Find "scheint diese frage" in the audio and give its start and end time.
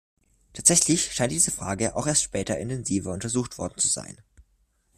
1.13-1.95